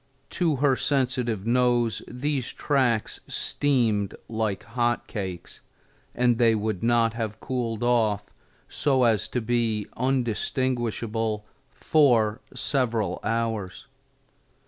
[0.31, 5.61] To her sensitive nose these tracks steamed like hot cakes,
[6.15, 8.33] and they would not have cooled off
[8.67, 13.85] so as to be undistinguishable for several hours.